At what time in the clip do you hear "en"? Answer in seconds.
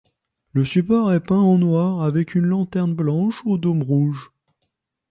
1.39-1.59